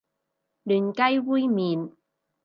[0.63, 1.91] 嫩雞煨麵